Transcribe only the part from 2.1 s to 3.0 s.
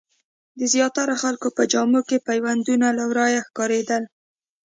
پیوندونه